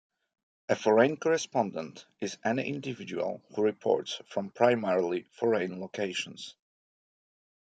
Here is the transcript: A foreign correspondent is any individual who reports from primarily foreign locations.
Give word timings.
A 0.67 0.75
foreign 0.75 1.15
correspondent 1.15 2.07
is 2.21 2.39
any 2.43 2.67
individual 2.67 3.43
who 3.53 3.61
reports 3.61 4.19
from 4.29 4.49
primarily 4.49 5.27
foreign 5.33 5.79
locations. 5.79 6.55